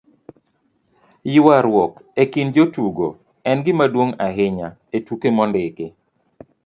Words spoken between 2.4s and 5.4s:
jotugo en gimaduong' ahinya e tuke